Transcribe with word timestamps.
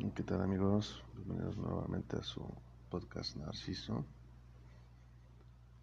¿Qué 0.00 0.22
tal 0.22 0.40
amigos? 0.40 1.04
Bienvenidos 1.14 1.58
nuevamente 1.58 2.16
a 2.16 2.22
su 2.22 2.42
podcast 2.88 3.36
Narciso. 3.36 4.06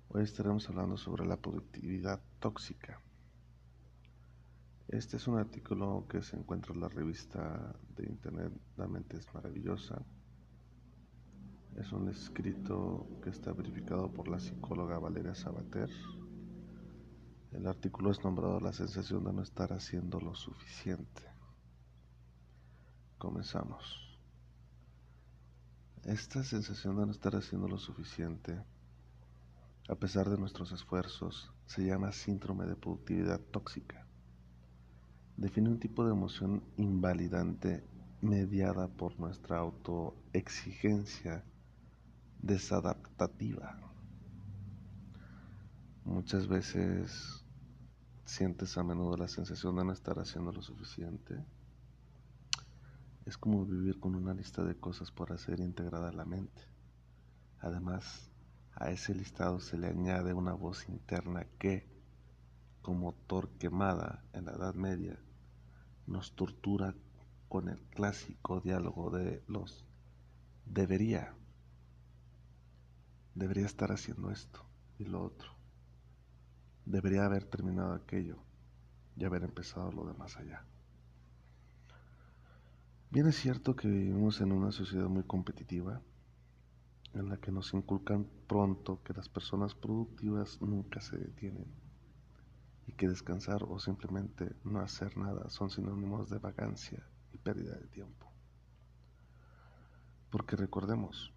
Hoy 0.10 0.24
estaremos 0.24 0.68
hablando 0.68 0.98
sobre 0.98 1.24
la 1.24 1.38
productividad 1.38 2.20
tóxica. 2.40 3.00
Este 4.88 5.18
es 5.18 5.28
un 5.28 5.38
artículo 5.38 6.08
que 6.10 6.24
se 6.24 6.36
encuentra 6.36 6.74
en 6.74 6.82
la 6.82 6.90
revista 6.90 7.76
de 7.96 8.08
internet 8.08 8.52
La 8.76 8.88
mente 8.88 9.18
es 9.18 9.32
maravillosa. 9.36 10.02
Es 11.76 11.92
un 11.92 12.10
escrito 12.10 13.08
que 13.22 13.30
está 13.30 13.54
verificado 13.54 14.12
por 14.12 14.30
la 14.30 14.40
psicóloga 14.40 14.98
Valeria 14.98 15.36
Sabater. 15.36 15.92
El 17.52 17.68
artículo 17.68 18.10
es 18.10 18.24
nombrado 18.24 18.60
La 18.60 18.74
sensación 18.74 19.24
de 19.26 19.34
no 19.34 19.44
estar 19.44 19.72
haciendo 19.74 20.20
lo 20.20 20.34
suficiente. 20.34 21.22
Comenzamos. 23.20 24.07
Esta 26.04 26.44
sensación 26.44 26.98
de 26.98 27.06
no 27.06 27.12
estar 27.12 27.36
haciendo 27.36 27.68
lo 27.68 27.78
suficiente, 27.78 28.64
a 29.90 29.96
pesar 29.96 30.30
de 30.30 30.38
nuestros 30.38 30.72
esfuerzos, 30.72 31.52
se 31.66 31.86
llama 31.86 32.12
síndrome 32.12 32.66
de 32.66 32.76
productividad 32.76 33.40
tóxica. 33.40 34.06
Define 35.36 35.70
un 35.70 35.80
tipo 35.80 36.06
de 36.06 36.12
emoción 36.12 36.64
invalidante 36.78 37.84
mediada 38.22 38.88
por 38.88 39.20
nuestra 39.20 39.58
autoexigencia 39.58 41.44
desadaptativa. 42.42 43.78
Muchas 46.06 46.48
veces 46.48 47.44
sientes 48.26 48.78
a 48.78 48.84
menudo 48.84 49.18
la 49.18 49.28
sensación 49.28 49.76
de 49.76 49.84
no 49.84 49.92
estar 49.92 50.18
haciendo 50.20 50.52
lo 50.52 50.62
suficiente 50.62 51.44
es 53.28 53.38
como 53.38 53.66
vivir 53.66 54.00
con 54.00 54.16
una 54.16 54.34
lista 54.34 54.64
de 54.64 54.80
cosas 54.80 55.12
por 55.12 55.34
hacer 55.34 55.60
integrada 55.60 56.08
a 56.08 56.14
la 56.14 56.24
mente. 56.24 56.62
Además, 57.60 58.32
a 58.74 58.90
ese 58.90 59.14
listado 59.14 59.60
se 59.60 59.78
le 59.78 59.88
añade 59.88 60.34
una 60.34 60.54
voz 60.54 60.88
interna 60.88 61.46
que, 61.60 61.86
como 62.82 63.14
Torquemada 63.28 64.24
en 64.32 64.46
la 64.46 64.54
Edad 64.54 64.76
Media, 64.76 65.20
nos 66.06 66.38
tortura 66.38 66.96
con 67.50 67.68
el 67.68 67.82
clásico 67.90 68.62
diálogo 68.62 69.12
de 69.12 69.44
los 69.48 69.86
debería, 70.66 71.36
debería 73.36 73.66
estar 73.66 73.92
haciendo 73.92 74.32
esto 74.32 74.66
y 75.00 75.04
lo 75.04 75.22
otro, 75.22 75.52
debería 76.86 77.26
haber 77.26 77.44
terminado 77.44 77.94
aquello 77.94 78.38
y 79.18 79.26
haber 79.26 79.44
empezado 79.44 79.92
lo 79.92 80.06
demás 80.06 80.38
allá. 80.38 80.66
Bien 83.10 83.26
es 83.26 83.38
cierto 83.38 83.74
que 83.74 83.88
vivimos 83.88 84.42
en 84.42 84.52
una 84.52 84.74
sociedad 84.74 85.08
muy 85.08 85.24
competitiva, 85.24 86.02
en 87.14 87.30
la 87.30 87.38
que 87.38 87.54
nos 87.54 87.74
inculcan 87.74 88.28
pronto 88.48 89.02
que 89.02 89.14
las 89.14 89.30
personas 89.30 89.74
productivas 89.76 90.62
nunca 90.62 91.00
se 91.00 91.18
detienen 91.18 91.68
y 92.86 92.92
que 92.92 93.08
descansar 93.08 93.64
o 93.64 93.80
simplemente 93.80 94.58
no 94.66 94.82
hacer 94.82 95.16
nada 95.16 95.50
son 95.50 95.70
sinónimos 95.70 96.30
de 96.30 96.40
vagancia 96.40 97.02
y 97.32 97.38
pérdida 97.38 97.76
de 97.76 97.88
tiempo. 97.88 98.30
Porque 100.30 100.58
recordemos, 100.58 101.32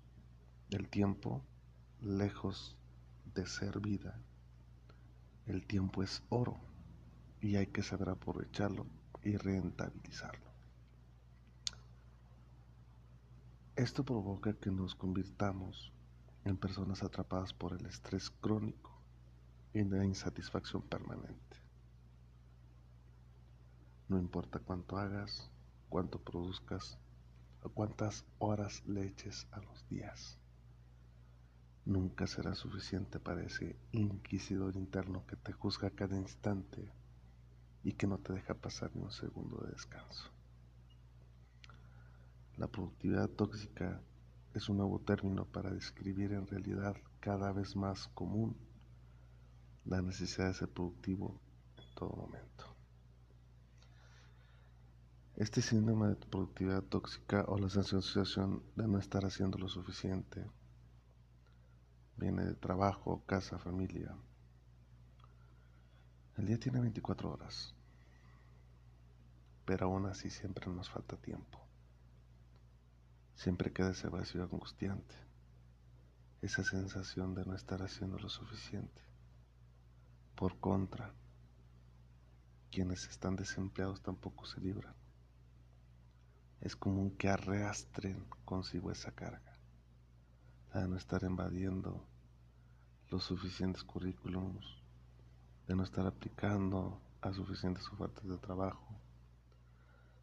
el 0.71 0.89
tiempo, 0.89 1.45
lejos 2.03 2.77
de 3.33 3.47
ser 3.47 3.79
vida, 3.79 4.21
el 5.47 5.65
tiempo 5.69 6.03
es 6.03 6.25
oro 6.31 6.59
y 7.41 7.55
hay 7.55 7.69
que 7.69 7.85
saber 7.85 8.09
aprovecharlo 8.09 8.87
y 9.23 9.37
rentabilizarlo. 9.37 10.50
Esto 13.81 14.05
provoca 14.05 14.53
que 14.53 14.71
nos 14.71 14.95
convirtamos 14.95 15.91
en 16.45 16.59
personas 16.59 17.03
atrapadas 17.03 17.55
por 17.55 17.73
el 17.73 17.87
estrés 17.87 18.29
crónico 18.29 19.01
y 19.73 19.85
la 19.85 20.05
insatisfacción 20.05 20.83
permanente. 20.83 21.57
No 24.07 24.19
importa 24.19 24.59
cuánto 24.59 24.99
hagas, 24.99 25.51
cuánto 25.89 26.19
produzcas 26.19 26.99
o 27.63 27.71
cuántas 27.71 28.27
horas 28.39 28.83
le 28.87 29.07
eches 29.07 29.47
a 29.51 29.61
los 29.61 29.89
días. 29.89 30.39
Nunca 31.87 32.27
será 32.27 32.55
suficiente 32.55 33.19
para 33.19 33.43
ese 33.43 33.79
inquisidor 33.93 34.77
interno 34.77 35.25
que 35.27 35.37
te 35.37 35.53
juzga 35.55 35.89
cada 35.89 36.19
instante 36.19 36.93
y 37.83 37.95
que 37.95 38.07
no 38.07 38.19
te 38.19 38.35
deja 38.35 38.53
pasar 38.53 38.95
ni 38.95 39.01
un 39.01 39.11
segundo 39.11 39.57
de 39.65 39.71
descanso. 39.71 40.31
La 42.61 42.67
productividad 42.67 43.31
tóxica 43.31 44.03
es 44.53 44.69
un 44.69 44.77
nuevo 44.77 44.99
término 44.99 45.47
para 45.47 45.71
describir 45.71 46.33
en 46.33 46.47
realidad 46.47 46.95
cada 47.19 47.53
vez 47.53 47.75
más 47.75 48.09
común 48.09 48.55
la 49.87 50.03
necesidad 50.03 50.49
de 50.49 50.53
ser 50.53 50.69
productivo 50.69 51.41
en 51.79 51.95
todo 51.95 52.11
momento. 52.11 52.67
Este 55.37 55.63
síndrome 55.63 56.09
de 56.09 56.17
productividad 56.17 56.83
tóxica 56.83 57.47
o 57.49 57.57
la 57.57 57.71
sensación 57.71 58.63
de 58.77 58.87
no 58.87 58.99
estar 58.99 59.25
haciendo 59.25 59.57
lo 59.57 59.71
suficiente 59.71 60.45
viene 62.19 62.45
de 62.45 62.55
trabajo, 62.57 63.23
casa, 63.25 63.59
familia. 63.59 64.15
El 66.37 66.45
día 66.45 66.61
tiene 66.61 66.79
24 66.81 67.33
horas, 67.33 67.75
pero 69.65 69.87
aún 69.87 70.05
así 70.05 70.29
siempre 70.29 70.67
nos 70.71 70.91
falta 70.91 71.17
tiempo. 71.17 71.70
Siempre 73.35 73.73
queda 73.73 73.91
ese 73.91 74.09
vacío 74.09 74.43
angustiante, 74.43 75.15
esa 76.43 76.65
sensación 76.65 77.35
de 77.35 77.45
no 77.45 77.55
estar 77.55 77.83
haciendo 77.83 78.19
lo 78.19 78.29
suficiente. 78.29 79.03
Por 80.35 80.59
contra, 80.59 81.13
quienes 82.71 83.09
están 83.09 83.37
desempleados 83.37 84.01
tampoco 84.01 84.47
se 84.47 84.61
libran. 84.61 84.95
Es 86.61 86.77
común 86.77 87.11
que 87.11 87.29
arrastren 87.29 88.25
consigo 88.45 88.91
esa 88.91 89.13
carga, 89.13 89.59
la 90.73 90.83
de 90.83 90.89
no 90.89 90.97
estar 90.97 91.23
invadiendo 91.25 92.07
los 93.11 93.25
suficientes 93.25 93.83
currículums, 93.83 94.65
de 95.67 95.75
no 95.75 95.83
estar 95.83 96.07
aplicando 96.07 97.01
a 97.23 97.33
suficientes 97.33 97.89
ofertas 97.89 98.27
de 98.27 98.39
trabajo. 98.39 98.95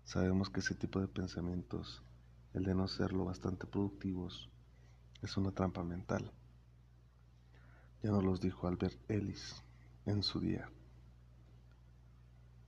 Sabemos 0.05 0.49
que 0.49 0.61
ese 0.61 0.73
tipo 0.73 0.99
de 0.99 1.07
pensamientos 1.07 2.01
el 2.57 2.63
de 2.63 2.73
no 2.73 2.87
ser 2.87 3.13
lo 3.13 3.23
bastante 3.23 3.67
productivos, 3.67 4.49
es 5.21 5.37
una 5.37 5.51
trampa 5.51 5.83
mental. 5.83 6.31
Ya 8.01 8.09
nos 8.09 8.23
los 8.23 8.41
dijo 8.41 8.67
Albert 8.67 8.99
Ellis 9.11 9.63
en 10.07 10.23
su 10.23 10.39
día. 10.39 10.67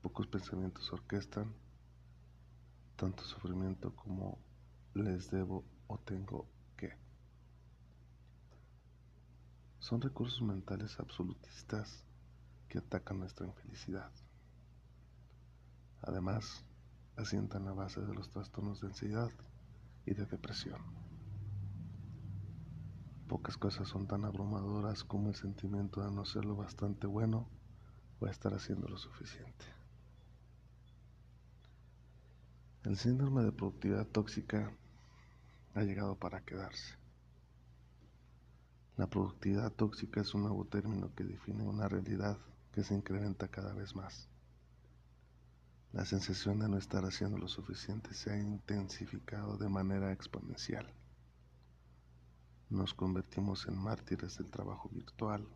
Pocos 0.04 0.28
pensamientos 0.28 0.94
orquestan 0.94 1.52
tanto 2.96 3.24
sufrimiento 3.24 3.96
como 3.96 4.38
les 4.94 5.32
debo 5.32 5.66
o 5.88 5.98
tengo 5.98 6.46
que. 6.78 6.94
Son 9.80 10.02
recursos 10.02 10.44
mentales 10.44 11.00
absolutistas 11.00 12.06
que 12.68 12.78
atacan 12.78 13.20
nuestra 13.20 13.48
infelicidad. 13.48 14.12
Además, 16.04 16.64
asientan 17.16 17.66
la 17.66 17.74
base 17.74 18.02
de 18.02 18.14
los 18.14 18.30
trastornos 18.30 18.82
de 18.82 18.88
ansiedad 18.88 19.32
y 20.10 20.14
de 20.16 20.26
depresión. 20.26 20.82
Pocas 23.28 23.58
cosas 23.58 23.88
son 23.88 24.08
tan 24.08 24.26
abrumadoras 24.26 25.04
como 25.04 25.30
el 25.30 25.36
sentimiento 25.36 26.02
de 26.04 26.12
no 26.12 26.26
ser 26.26 26.46
lo 26.46 26.56
bastante 26.56 27.06
bueno 27.06 27.48
o 28.20 28.26
estar 28.26 28.56
haciendo 28.56 28.88
lo 28.88 28.98
suficiente. 28.98 29.66
El 32.84 32.98
síndrome 32.98 33.44
de 33.44 33.52
productividad 33.52 34.08
tóxica 34.08 34.72
ha 35.76 35.84
llegado 35.84 36.16
para 36.16 36.42
quedarse. 36.42 36.96
La 38.98 39.08
productividad 39.08 39.72
tóxica 39.72 40.22
es 40.22 40.34
un 40.34 40.42
nuevo 40.42 40.66
término 40.66 41.14
que 41.14 41.24
define 41.24 41.64
una 41.64 41.88
realidad 41.88 42.40
que 42.72 42.84
se 42.84 42.96
incrementa 42.96 43.48
cada 43.48 43.74
vez 43.74 43.96
más. 43.96 44.29
La 45.92 46.06
sensación 46.06 46.60
de 46.60 46.70
no 46.70 46.78
estar 46.78 47.04
haciendo 47.04 47.40
lo 47.40 47.48
suficiente 47.48 48.14
se 48.14 48.32
ha 48.32 48.38
intensificado 48.38 49.58
de 49.58 49.70
manera 49.70 50.12
exponencial. 50.12 50.88
Nos 52.70 52.94
convertimos 52.94 53.68
en 53.68 53.76
mártires 53.76 54.38
del 54.38 54.52
trabajo 54.52 54.88
virtual. 54.90 55.48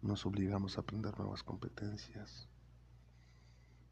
Nos 0.00 0.24
obligamos 0.26 0.76
a 0.76 0.82
aprender 0.82 1.18
nuevas 1.18 1.42
competencias, 1.42 2.46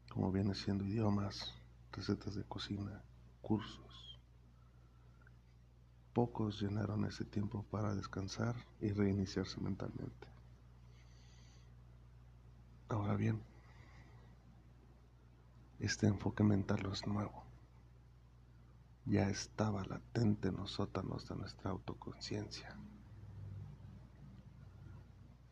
como 0.09 0.31
viene 0.31 0.55
siendo 0.55 0.85
idiomas, 0.85 1.53
recetas 1.91 2.35
de 2.35 2.45
cocina, 2.45 3.03
cursos. 3.41 4.21
Pocos 6.13 6.61
llenaron 6.61 7.03
ese 7.03 7.25
tiempo 7.25 7.63
para 7.63 7.93
descansar 7.93 8.55
y 8.79 8.93
reiniciarse 8.93 9.59
mentalmente. 9.59 10.27
Ahora 12.87 13.17
bien, 13.17 13.43
este 15.79 16.07
enfoque 16.07 16.43
mental 16.43 16.89
es 16.91 17.05
nuevo. 17.05 17.43
ya 19.05 19.29
estaba 19.29 19.85
latente 19.85 20.49
en 20.49 20.57
los 20.57 20.71
sótanos 20.71 21.29
de 21.29 21.35
nuestra 21.35 21.71
autoconciencia. 21.71 22.75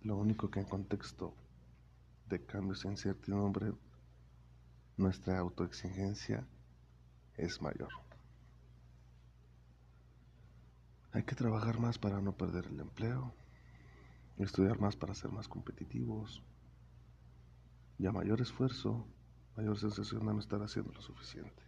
Lo 0.01 0.17
único 0.17 0.51
que 0.51 0.59
en 0.59 0.65
contexto 0.65 1.33
de 2.27 2.45
cambios 2.45 2.83
e 2.83 2.89
incertidumbre, 2.89 3.73
nuestra 4.97 5.39
autoexigencia 5.39 6.45
es 7.37 7.61
mayor. 7.61 7.91
Hay 11.13 11.23
que 11.23 11.35
trabajar 11.35 11.79
más 11.79 11.97
para 11.97 12.19
no 12.19 12.35
perder 12.35 12.65
el 12.65 12.79
empleo, 12.81 13.33
estudiar 14.37 14.81
más 14.81 14.97
para 14.97 15.13
ser 15.13 15.31
más 15.31 15.47
competitivos, 15.47 16.43
y 17.97 18.05
a 18.05 18.11
mayor 18.11 18.41
esfuerzo, 18.41 19.07
mayor 19.55 19.77
sensación 19.77 20.25
de 20.25 20.33
no 20.33 20.39
estar 20.39 20.61
haciendo 20.61 20.91
lo 20.93 21.01
suficiente. 21.01 21.63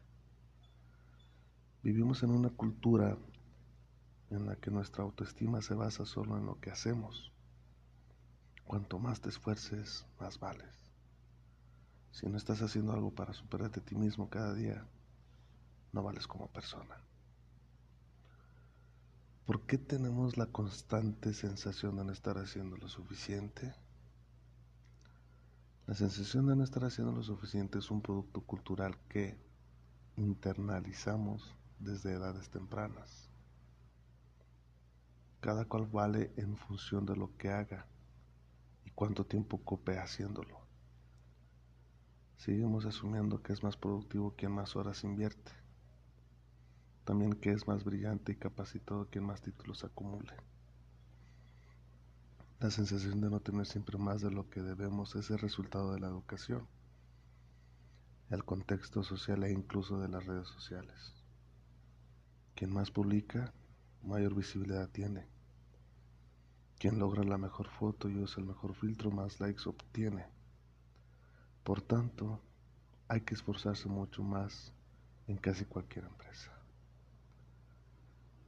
Vivimos 1.84 2.24
en 2.24 2.32
una 2.32 2.50
cultura 2.50 3.18
en 4.30 4.46
la 4.46 4.56
que 4.58 4.72
nuestra 4.72 5.04
autoestima 5.04 5.62
se 5.62 5.74
basa 5.74 6.06
solo 6.06 6.38
en 6.38 6.46
lo 6.46 6.60
que 6.60 6.70
hacemos. 6.70 7.32
Cuanto 8.66 9.00
más 9.00 9.22
te 9.22 9.30
esfuerces, 9.30 10.06
más 10.20 10.40
vales. 10.40 10.92
Si 12.12 12.28
no 12.28 12.36
estás 12.36 12.62
haciendo 12.62 12.92
algo 12.92 13.12
para 13.12 13.34
superarte 13.34 13.80
a 13.80 13.86
ti 13.86 13.96
mismo 13.96 14.30
cada 14.30 14.54
día, 14.54 14.86
no 15.94 16.04
vales 16.04 16.28
como 16.28 16.48
persona. 16.48 16.98
¿Por 19.46 19.62
qué 19.62 19.78
tenemos 19.78 20.36
la 20.36 20.48
constante 20.48 21.34
sensación 21.34 21.96
de 21.96 22.04
no 22.04 22.12
estar 22.12 22.38
haciendo 22.38 22.76
lo 22.76 22.90
suficiente? 22.90 23.74
La 25.88 25.94
sensación 25.94 26.48
de 26.48 26.56
no 26.58 26.66
estar 26.66 26.84
haciendo 26.84 27.14
lo 27.14 27.24
suficiente 27.24 27.80
es 27.80 27.90
un 27.92 28.02
producto 28.02 28.42
cultural 28.42 28.98
que 29.08 29.38
internalizamos 30.18 31.56
desde 31.80 32.12
edades 32.12 32.50
tempranas. 32.50 33.30
Cada 35.40 35.64
cual 35.64 35.88
vale 35.88 36.34
en 36.36 36.58
función 36.58 37.06
de 37.06 37.16
lo 37.16 37.38
que 37.38 37.52
haga 37.52 37.88
y 38.84 38.90
cuánto 38.90 39.26
tiempo 39.26 39.64
cope 39.64 39.98
haciéndolo. 39.98 40.60
Seguimos 42.36 42.86
asumiendo 42.86 43.42
que 43.42 43.54
es 43.54 43.64
más 43.64 43.78
productivo 43.78 44.36
quien 44.36 44.52
más 44.52 44.76
horas 44.76 45.06
invierte. 45.06 45.54
También 47.06 47.32
que 47.32 47.54
es 47.54 47.66
más 47.66 47.86
brillante 47.86 48.34
y 48.34 48.36
capacitado 48.36 49.08
quien 49.10 49.24
más 49.24 49.42
títulos 49.42 49.86
acumule. 49.86 50.34
La 52.60 52.72
sensación 52.72 53.22
de 53.22 53.30
no 53.30 53.40
tener 53.40 53.68
siempre 53.68 54.00
más 54.00 54.22
de 54.22 54.32
lo 54.32 54.50
que 54.50 54.64
debemos 54.64 55.16
es 55.16 55.30
el 55.30 55.38
resultado 55.38 55.94
de 55.94 56.00
la 56.00 56.08
educación, 56.08 56.68
el 58.32 58.44
contexto 58.44 59.04
social 59.04 59.44
e 59.44 59.52
incluso 59.52 60.00
de 60.00 60.08
las 60.08 60.26
redes 60.26 60.48
sociales. 60.48 61.14
Quien 62.56 62.74
más 62.74 62.90
publica, 62.90 63.54
mayor 64.02 64.34
visibilidad 64.34 64.90
tiene. 64.90 65.28
Quien 66.80 66.98
logra 66.98 67.24
la 67.24 67.38
mejor 67.38 67.70
foto 67.70 68.10
y 68.10 68.18
usa 68.18 68.42
el 68.42 68.48
mejor 68.48 68.74
filtro, 68.74 69.12
más 69.12 69.40
likes 69.40 69.70
obtiene. 69.70 70.26
Por 71.64 71.84
tanto, 71.84 72.42
hay 73.08 73.22
que 73.22 73.36
esforzarse 73.36 73.88
mucho 73.88 74.24
más 74.24 74.74
en 75.28 75.38
casi 75.38 75.66
cualquier 75.66 76.06
empresa. 76.06 76.57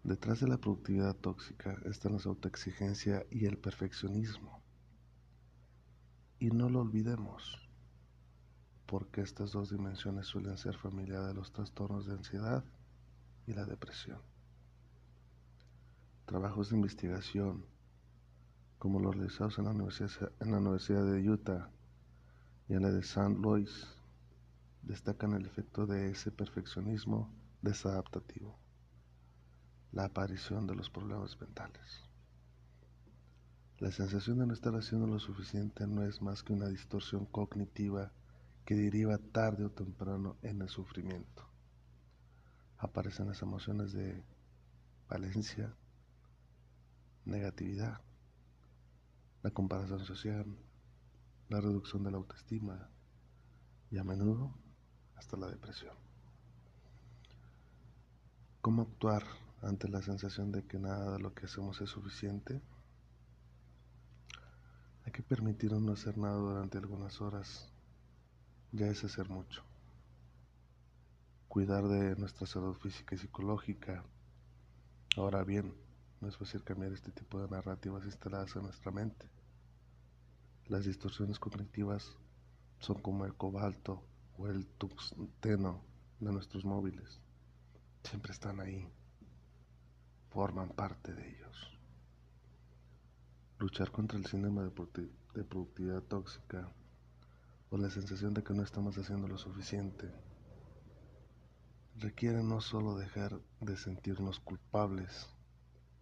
Detrás 0.04 0.40
de 0.40 0.48
la 0.48 0.58
productividad 0.58 1.16
tóxica 1.16 1.78
están 1.86 2.14
la 2.14 2.22
autoexigencia 2.26 3.26
y 3.30 3.46
el 3.46 3.58
perfeccionismo. 3.58 4.64
Y 6.40 6.52
no 6.52 6.70
lo 6.70 6.82
olvidemos, 6.82 7.60
porque 8.86 9.22
estas 9.22 9.52
dos 9.52 9.72
dimensiones 9.72 10.26
suelen 10.26 10.58
ser 10.58 10.78
familia 10.78 11.20
de 11.22 11.34
los 11.34 11.52
trastornos 11.52 12.08
de 12.08 12.14
ansiedad 12.14 12.64
y 13.46 13.54
la 13.54 13.66
depresión. 13.66 14.22
Trabajos 16.26 16.70
de 16.70 16.78
investigación, 16.78 17.66
como 18.78 19.02
los 19.02 19.16
realizados 19.16 19.60
en 19.60 19.66
la 19.66 19.72
Universidad, 19.72 20.32
en 20.40 20.52
la 20.52 20.60
Universidad 20.60 21.06
de 21.06 21.30
Utah 21.30 21.70
y 22.70 22.74
en 22.74 22.84
la 22.84 22.92
de 22.92 23.02
St. 23.02 23.38
Louis, 23.38 23.88
destacan 24.82 25.34
el 25.34 25.46
efecto 25.46 25.86
de 25.86 26.10
ese 26.10 26.32
perfeccionismo 26.32 27.34
desadaptativo, 27.62 28.58
la 29.92 30.06
aparición 30.06 30.68
de 30.68 30.76
los 30.76 30.90
problemas 30.90 31.40
mentales. 31.40 32.04
La 33.80 33.92
sensación 33.92 34.40
de 34.40 34.48
no 34.48 34.54
estar 34.54 34.76
haciendo 34.76 35.08
lo 35.08 35.20
suficiente 35.20 35.88
no 35.88 36.04
es 36.04 36.22
más 36.22 36.44
que 36.44 36.54
una 36.54 36.68
distorsión 36.68 37.26
cognitiva 37.26 38.12
que 38.66 38.76
deriva 38.76 39.18
tarde 39.18 39.66
o 39.66 39.72
temprano 39.72 40.38
en 40.42 40.62
el 40.62 40.70
sufrimiento 40.70 41.50
aparecen 42.80 43.28
las 43.28 43.42
emociones 43.42 43.92
de 43.92 44.24
valencia, 45.10 45.76
negatividad, 47.26 48.02
la 49.44 49.52
comparación 49.52 50.04
social, 50.06 50.46
la 51.50 51.60
reducción 51.60 52.04
de 52.04 52.12
la 52.12 52.18
autoestima 52.18 52.90
y 53.92 53.98
a 53.98 54.04
menudo 54.04 54.54
hasta 55.16 55.36
la 55.36 55.48
depresión. 55.48 55.96
¿Cómo 58.62 58.84
actuar 58.84 59.24
ante 59.62 59.88
la 59.88 60.02
sensación 60.02 60.52
de 60.52 60.64
que 60.66 60.80
nada 60.80 61.14
de 61.14 61.20
lo 61.20 61.34
que 61.34 61.46
hacemos 61.46 61.82
es 61.82 61.90
suficiente? 61.90 62.62
Hay 65.06 65.12
que 65.12 65.24
permitirnos 65.24 65.82
no 65.82 65.94
hacer 65.94 66.18
nada 66.18 66.36
durante 66.36 66.78
algunas 66.78 67.22
horas, 67.22 67.72
ya 68.72 68.88
es 68.88 69.04
hacer 69.04 69.30
mucho 69.30 69.64
cuidar 71.50 71.88
de 71.88 72.16
nuestra 72.16 72.46
salud 72.46 72.76
física 72.76 73.16
y 73.16 73.18
psicológica. 73.18 74.06
Ahora 75.18 75.44
bien, 75.44 75.74
no 76.22 76.28
es 76.28 76.38
fácil 76.38 76.64
cambiar 76.64 76.94
este 76.94 77.12
tipo 77.12 77.42
de 77.42 77.50
narrativas 77.50 78.06
instaladas 78.06 78.56
en 78.56 78.64
nuestra 78.64 78.92
mente. 78.92 79.28
Las 80.68 80.86
distorsiones 80.86 81.40
cognitivas 81.40 82.16
son 82.80 83.02
como 83.02 83.26
el 83.26 83.34
cobalto 83.34 84.04
o 84.38 84.48
el 84.48 84.68
tungsteno 84.68 85.82
de 86.20 86.32
nuestros 86.32 86.66
móviles. 86.66 87.20
Siempre 88.04 88.32
están 88.32 88.60
ahí, 88.60 88.88
forman 90.30 90.70
parte 90.70 91.14
de 91.14 91.30
ellos. 91.30 91.80
Luchar 93.58 93.92
contra 93.92 94.18
el 94.18 94.26
síndrome 94.26 94.64
de 94.64 95.44
productividad 95.44 96.04
tóxica 96.04 96.72
o 97.70 97.78
la 97.78 97.90
sensación 97.90 98.34
de 98.34 98.44
que 98.44 98.54
no 98.54 98.64
estamos 98.64 98.98
haciendo 98.98 99.28
lo 99.28 99.38
suficiente 99.38 100.12
requiere 101.98 102.42
no 102.44 102.62
solo 102.62 102.96
dejar 102.96 103.42
de 103.60 103.76
sentirnos 103.76 104.40
culpables 104.40 105.30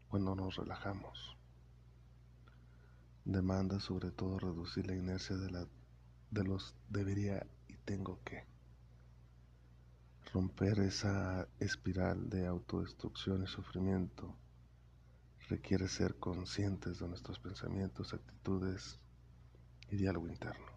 cuando 0.10 0.36
nos 0.36 0.56
relajamos, 0.56 1.38
demanda 3.26 3.80
sobre 3.80 4.12
todo 4.12 4.40
reducir 4.40 4.88
la 4.88 4.96
inercia 4.96 5.36
de, 5.36 5.50
la, 5.50 5.68
de 6.32 6.44
los 6.44 6.76
debería 6.90 7.46
y 7.68 7.76
tengo 7.78 8.20
que. 8.24 8.57
Romper 10.34 10.80
esa 10.80 11.48
espiral 11.58 12.30
de 12.30 12.48
autodestrucción 12.48 13.44
y 13.44 13.48
sufrimiento 13.48 14.36
requiere 15.48 15.88
ser 15.88 16.20
conscientes 16.20 17.00
de 17.00 17.08
nuestros 17.08 17.40
pensamientos, 17.40 18.14
actitudes 18.14 19.00
y 19.90 19.96
diálogo 19.96 20.28
interno. 20.28 20.68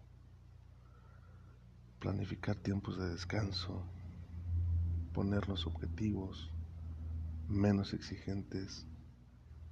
Planificar 1.99 2.55
tiempos 2.55 2.97
de 2.97 3.09
descanso, 3.09 3.83
ponernos 5.13 5.67
objetivos 5.67 6.49
menos 7.49 7.93
exigentes 7.93 8.87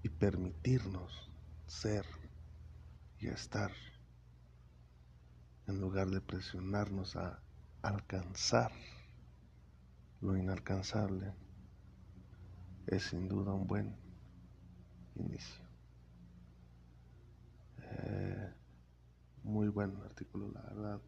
y 0.03 0.09
permitirnos 0.09 1.31
ser 1.67 2.05
y 3.17 3.27
estar 3.27 3.71
en 5.67 5.79
lugar 5.79 6.09
de 6.09 6.19
presionarnos 6.19 7.15
a 7.15 7.41
alcanzar 7.81 8.73
lo 10.21 10.35
inalcanzable 10.37 11.33
es 12.87 13.03
sin 13.03 13.27
duda 13.27 13.53
un 13.53 13.67
buen 13.67 13.95
inicio. 15.15 15.63
Eh, 17.81 18.53
muy 19.43 19.67
buen 19.69 19.95
artículo, 20.03 20.51
la 20.51 20.61
verdad 20.61 21.01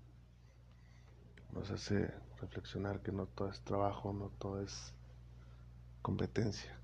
nos 1.53 1.70
hace 1.70 2.13
reflexionar 2.39 3.01
que 3.01 3.12
no 3.12 3.27
todo 3.27 3.50
es 3.50 3.62
trabajo, 3.62 4.13
no 4.13 4.30
todo 4.30 4.62
es 4.62 4.94
competencia. 6.01 6.77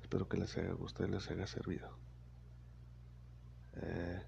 Espero 0.00 0.28
que 0.28 0.36
les 0.36 0.56
haya 0.56 0.72
gustado 0.72 1.08
y 1.08 1.12
les 1.12 1.28
haya 1.30 1.46
servido. 1.46 1.90
Eh, 3.74 4.22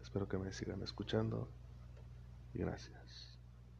espero 0.00 0.28
que 0.28 0.38
me 0.38 0.52
sigan 0.52 0.82
escuchando 0.82 1.48
y 2.54 2.58
gracias. 2.58 3.35